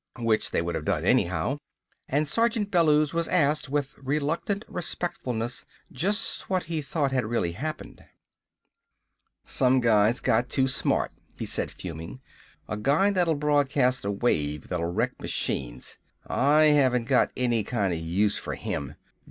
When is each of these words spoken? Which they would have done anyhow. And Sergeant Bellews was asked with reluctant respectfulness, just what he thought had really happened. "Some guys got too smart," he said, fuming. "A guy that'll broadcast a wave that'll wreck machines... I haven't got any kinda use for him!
Which 0.17 0.49
they 0.49 0.63
would 0.63 0.73
have 0.73 0.85
done 0.85 1.05
anyhow. 1.05 1.59
And 2.07 2.27
Sergeant 2.27 2.71
Bellews 2.71 3.13
was 3.13 3.27
asked 3.27 3.69
with 3.69 3.93
reluctant 3.99 4.65
respectfulness, 4.67 5.63
just 5.91 6.49
what 6.49 6.63
he 6.63 6.81
thought 6.81 7.11
had 7.11 7.27
really 7.27 7.51
happened. 7.51 8.03
"Some 9.45 9.79
guys 9.79 10.19
got 10.19 10.49
too 10.49 10.67
smart," 10.67 11.11
he 11.37 11.45
said, 11.45 11.69
fuming. 11.69 12.19
"A 12.67 12.77
guy 12.77 13.11
that'll 13.11 13.35
broadcast 13.35 14.03
a 14.03 14.09
wave 14.09 14.69
that'll 14.69 14.91
wreck 14.91 15.21
machines... 15.21 15.99
I 16.25 16.63
haven't 16.73 17.05
got 17.05 17.29
any 17.37 17.63
kinda 17.63 17.95
use 17.95 18.39
for 18.39 18.55
him! 18.55 18.95